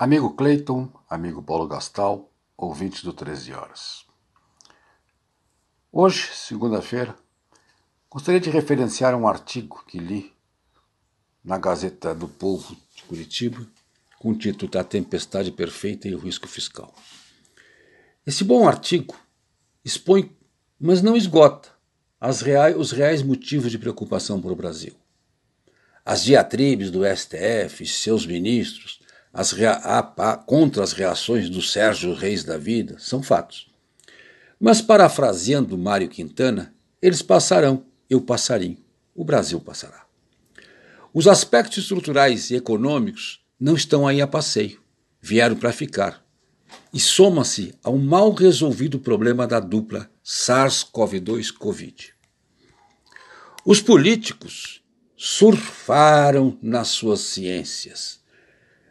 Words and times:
Amigo 0.00 0.32
Cleiton, 0.36 0.88
amigo 1.10 1.42
Paulo 1.42 1.66
Gastal, 1.66 2.30
ouvinte 2.56 3.04
do 3.04 3.12
13 3.12 3.52
Horas. 3.52 4.06
Hoje, 5.90 6.30
segunda-feira, 6.34 7.16
gostaria 8.08 8.38
de 8.38 8.48
referenciar 8.48 9.12
um 9.16 9.26
artigo 9.26 9.84
que 9.88 9.98
li 9.98 10.32
na 11.42 11.58
Gazeta 11.58 12.14
do 12.14 12.28
Povo 12.28 12.76
de 12.94 13.02
Curitiba, 13.02 13.66
com 14.20 14.30
o 14.30 14.38
título 14.38 14.70
da 14.70 14.84
Tempestade 14.84 15.50
Perfeita 15.50 16.06
e 16.06 16.14
o 16.14 16.18
Risco 16.20 16.46
Fiscal. 16.46 16.94
Esse 18.24 18.44
bom 18.44 18.68
artigo 18.68 19.16
expõe, 19.84 20.30
mas 20.78 21.02
não 21.02 21.16
esgota, 21.16 21.70
reais, 22.44 22.76
os 22.76 22.92
reais 22.92 23.20
motivos 23.20 23.68
de 23.68 23.80
preocupação 23.80 24.40
para 24.40 24.52
o 24.52 24.56
Brasil. 24.56 24.94
As 26.04 26.22
diatribes 26.22 26.88
do 26.88 27.00
STF 27.04 27.82
e 27.82 27.86
seus 27.88 28.24
ministros 28.24 29.07
as 29.32 29.54
contra 30.46 30.82
as 30.82 30.92
reações 30.92 31.48
do 31.48 31.60
Sérgio 31.60 32.14
Reis 32.14 32.44
da 32.44 32.56
Vida 32.56 32.96
são 32.98 33.22
fatos. 33.22 33.68
Mas, 34.58 34.80
parafraseando 34.80 35.78
Mário 35.78 36.08
Quintana, 36.08 36.74
eles 37.00 37.22
passarão, 37.22 37.84
eu 38.10 38.20
passarinho, 38.20 38.78
o 39.14 39.24
Brasil 39.24 39.60
passará. 39.60 40.04
Os 41.14 41.28
aspectos 41.28 41.78
estruturais 41.78 42.50
e 42.50 42.56
econômicos 42.56 43.40
não 43.58 43.74
estão 43.74 44.06
aí 44.06 44.20
a 44.20 44.26
passeio, 44.26 44.80
vieram 45.20 45.56
para 45.56 45.72
ficar. 45.72 46.24
E 46.92 46.98
soma-se 47.00 47.74
ao 47.82 47.96
mal 47.96 48.32
resolvido 48.32 48.98
problema 48.98 49.46
da 49.46 49.60
dupla 49.60 50.10
SARS-CoV-2-Covid. 50.24 52.12
Os 53.64 53.80
políticos 53.80 54.82
surfaram 55.16 56.56
nas 56.62 56.88
suas 56.88 57.20
ciências 57.20 58.20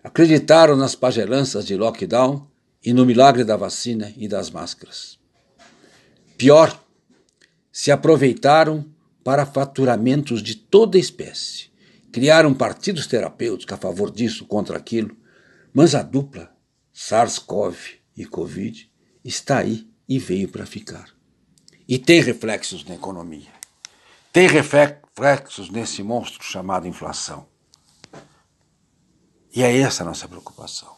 Acreditaram 0.08 0.78
nas 0.78 0.96
pagelanças 0.96 1.66
de 1.66 1.76
lockdown 1.76 2.48
e 2.82 2.94
no 2.94 3.06
milagre 3.06 3.44
da 3.44 3.58
vacina 3.58 4.14
e 4.16 4.26
das 4.26 4.50
máscaras. 4.50 5.20
Pior, 6.38 6.82
se 7.74 7.92
aproveitaram 7.92 8.86
para 9.22 9.46
faturamentos 9.46 10.42
de 10.42 10.56
toda 10.56 10.98
espécie. 10.98 11.70
Criaram 12.10 12.54
partidos 12.54 13.06
terapêuticos 13.06 13.74
a 13.74 13.78
favor 13.78 14.10
disso, 14.10 14.46
contra 14.46 14.78
aquilo, 14.78 15.14
mas 15.74 15.94
a 15.94 16.02
dupla 16.02 16.56
SARS-CoV 16.94 17.76
e 18.16 18.26
Covid 18.26 18.90
está 19.26 19.58
aí 19.58 19.90
e 20.08 20.18
veio 20.18 20.48
para 20.48 20.66
ficar. 20.66 21.10
E 21.86 22.00
tem 22.00 22.22
reflexos 22.22 22.86
na 22.86 22.96
economia. 22.96 23.52
Tem 24.32 24.48
reflexos 24.48 25.70
nesse 25.70 26.02
monstro 26.02 26.42
chamado 26.46 26.88
inflação. 26.88 27.57
E 29.54 29.64
é 29.64 29.80
essa 29.80 30.04
a 30.04 30.06
nossa 30.06 30.28
preocupação. 30.28 30.96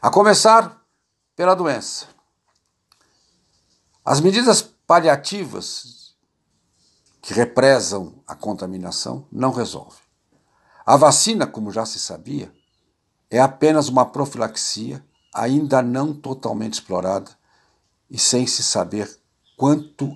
A 0.00 0.10
começar 0.10 0.82
pela 1.34 1.54
doença. 1.54 2.06
As 4.04 4.20
medidas 4.20 4.62
paliativas 4.62 6.14
que 7.22 7.32
represam 7.32 8.22
a 8.26 8.34
contaminação 8.34 9.26
não 9.32 9.50
resolvem. 9.50 9.98
A 10.84 10.96
vacina, 10.96 11.46
como 11.46 11.72
já 11.72 11.86
se 11.86 11.98
sabia, 11.98 12.54
é 13.30 13.40
apenas 13.40 13.88
uma 13.88 14.04
profilaxia 14.04 15.04
ainda 15.34 15.80
não 15.80 16.12
totalmente 16.12 16.74
explorada 16.74 17.30
e 18.10 18.18
sem 18.18 18.46
se 18.46 18.62
saber 18.62 19.18
quanto 19.56 20.14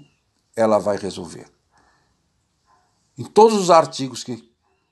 ela 0.54 0.78
vai 0.78 0.98
resolver. 0.98 1.50
Em 3.16 3.24
todos 3.24 3.58
os 3.58 3.70
artigos 3.70 4.22
que, 4.22 4.36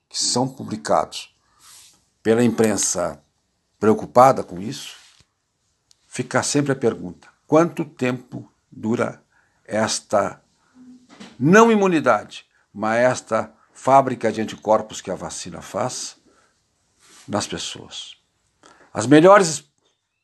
que 0.08 0.18
são 0.18 0.48
publicados 0.48 1.35
pela 2.27 2.42
imprensa 2.42 3.22
preocupada 3.78 4.42
com 4.42 4.60
isso, 4.60 4.96
fica 6.08 6.42
sempre 6.42 6.72
a 6.72 6.74
pergunta: 6.74 7.28
quanto 7.46 7.84
tempo 7.84 8.52
dura 8.69 9.22
esta 9.64 10.42
não 11.38 11.70
imunidade, 11.70 12.44
mas 12.75 12.98
esta 12.98 13.54
fábrica 13.72 14.32
de 14.32 14.41
anticorpos 14.41 15.00
que 15.00 15.09
a 15.09 15.14
vacina 15.14 15.62
faz 15.62 16.16
nas 17.28 17.47
pessoas? 17.47 18.16
As 18.93 19.06
melhores 19.06 19.62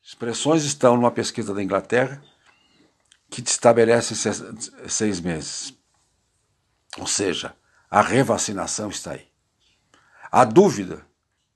expressões 0.03 0.65
estão 0.65 0.97
numa 0.97 1.13
pesquisa 1.13 1.55
da 1.55 1.63
Inglaterra 1.63 2.21
que 3.31 3.41
estabelece 3.43 4.17
seis 4.89 5.21
meses. 5.21 5.73
Ou 6.99 7.07
seja, 7.07 7.55
a 7.89 8.03
revacinação 8.03 8.91
está 8.91 9.13
aí. 9.13 9.29
A 10.33 10.45
dúvida 10.45 11.07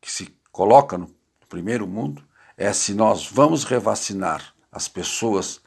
que 0.01 0.11
se 0.11 0.35
coloca 0.53 0.97
no 0.97 1.15
primeiro 1.49 1.87
mundo 1.87 2.25
é 2.57 2.73
se 2.73 2.95
nós 2.95 3.27
vamos 3.27 3.65
revacinar 3.65 4.55
as 4.73 4.89
pessoas 4.89 5.61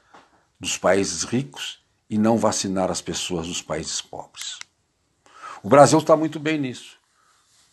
dos 0.59 0.77
países 0.77 1.23
ricos 1.23 1.83
e 2.09 2.17
não 2.17 2.37
vacinar 2.37 2.89
as 2.89 3.01
pessoas 3.01 3.47
dos 3.47 3.61
países 3.61 4.01
pobres. 4.01 4.57
O 5.61 5.69
Brasil 5.69 5.99
está 5.99 6.15
muito 6.15 6.39
bem 6.39 6.57
nisso. 6.57 6.97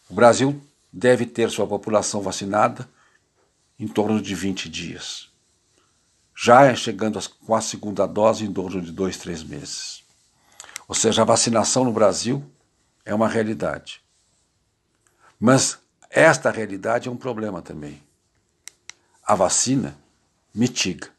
O 0.08 0.14
Brasil 0.14 0.60
deve 0.92 1.26
ter 1.26 1.50
sua 1.50 1.66
população 1.66 2.20
vacinada 2.20 2.88
em 3.78 3.88
torno 3.88 4.20
de 4.20 4.34
20 4.34 4.68
dias. 4.68 5.28
Já 6.34 6.64
é 6.64 6.76
chegando 6.76 7.18
com 7.46 7.54
a 7.54 7.60
segunda 7.60 8.06
dose 8.06 8.44
em 8.44 8.52
torno 8.52 8.80
de 8.82 8.92
dois, 8.92 9.16
três 9.16 9.42
meses. 9.42 10.04
Ou 10.86 10.94
seja, 10.94 11.22
a 11.22 11.24
vacinação 11.24 11.84
no 11.84 11.92
Brasil 11.92 12.44
é 13.04 13.14
uma 13.14 13.28
realidade. 13.28 14.02
Mas 15.40 15.78
esta 16.20 16.50
realidade 16.50 17.08
é 17.08 17.12
um 17.12 17.16
problema 17.16 17.60
também. 17.60 18.02
A 19.22 19.34
vacina 19.34 19.98
mitiga, 20.54 21.10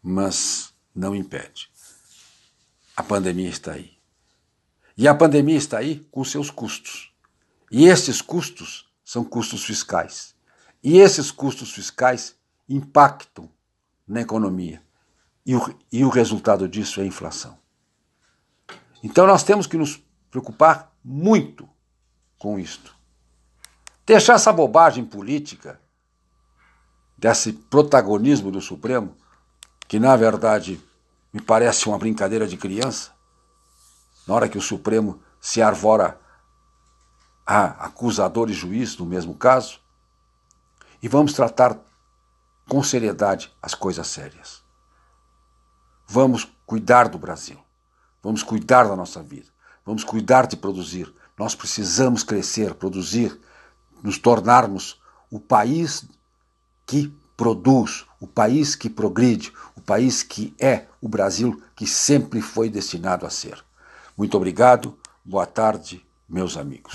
mas 0.00 0.72
não 0.94 1.12
impede. 1.12 1.68
A 2.96 3.02
pandemia 3.02 3.48
está 3.48 3.72
aí. 3.72 3.98
E 4.96 5.08
a 5.08 5.14
pandemia 5.14 5.56
está 5.56 5.78
aí 5.78 6.06
com 6.10 6.22
seus 6.24 6.50
custos. 6.50 7.12
E 7.68 7.86
esses 7.86 8.22
custos 8.22 8.88
são 9.04 9.24
custos 9.24 9.64
fiscais. 9.64 10.36
E 10.84 10.98
esses 10.98 11.32
custos 11.32 11.72
fiscais 11.72 12.36
impactam 12.68 13.50
na 14.06 14.20
economia. 14.20 14.80
E 15.44 15.56
o, 15.56 15.78
e 15.90 16.04
o 16.04 16.08
resultado 16.08 16.68
disso 16.68 17.00
é 17.00 17.02
a 17.02 17.06
inflação. 17.06 17.58
Então 19.02 19.26
nós 19.26 19.42
temos 19.42 19.66
que 19.66 19.76
nos 19.76 20.00
preocupar 20.30 20.92
muito 21.02 21.68
com 22.38 22.56
isto. 22.56 22.97
Deixar 24.08 24.36
essa 24.36 24.50
bobagem 24.50 25.04
política, 25.04 25.78
desse 27.14 27.52
protagonismo 27.52 28.50
do 28.50 28.58
Supremo, 28.58 29.14
que 29.86 29.98
na 30.00 30.16
verdade 30.16 30.82
me 31.30 31.42
parece 31.42 31.86
uma 31.86 31.98
brincadeira 31.98 32.46
de 32.46 32.56
criança, 32.56 33.10
na 34.26 34.32
hora 34.32 34.48
que 34.48 34.56
o 34.56 34.62
Supremo 34.62 35.20
se 35.38 35.60
arvora 35.60 36.18
a 37.46 37.66
acusador 37.84 38.48
e 38.48 38.54
juiz 38.54 38.96
no 38.96 39.04
mesmo 39.04 39.34
caso, 39.34 39.78
e 41.02 41.06
vamos 41.06 41.34
tratar 41.34 41.78
com 42.66 42.82
seriedade 42.82 43.54
as 43.60 43.74
coisas 43.74 44.06
sérias. 44.06 44.62
Vamos 46.06 46.50
cuidar 46.64 47.10
do 47.10 47.18
Brasil, 47.18 47.58
vamos 48.22 48.42
cuidar 48.42 48.88
da 48.88 48.96
nossa 48.96 49.22
vida, 49.22 49.48
vamos 49.84 50.02
cuidar 50.02 50.46
de 50.46 50.56
produzir. 50.56 51.14
Nós 51.36 51.54
precisamos 51.54 52.22
crescer, 52.22 52.72
produzir, 52.72 53.38
nos 54.02 54.18
tornarmos 54.18 55.00
o 55.30 55.38
país 55.38 56.04
que 56.86 57.12
produz, 57.36 58.04
o 58.20 58.26
país 58.26 58.74
que 58.74 58.90
progride, 58.90 59.52
o 59.76 59.80
país 59.80 60.22
que 60.22 60.54
é 60.58 60.86
o 61.00 61.08
Brasil 61.08 61.62
que 61.76 61.86
sempre 61.86 62.40
foi 62.40 62.68
destinado 62.68 63.26
a 63.26 63.30
ser. 63.30 63.64
Muito 64.16 64.36
obrigado, 64.36 64.98
boa 65.24 65.46
tarde, 65.46 66.04
meus 66.28 66.56
amigos. 66.56 66.86